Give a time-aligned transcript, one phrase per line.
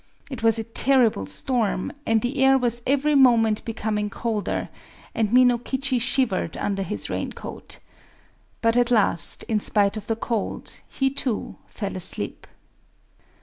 [0.31, 4.69] It was a terrible storm; and the air was every moment becoming colder;
[5.13, 7.77] and Minokichi shivered under his rain coat.
[8.63, 12.47] But at last, in spite of the cold, he too fell asleep.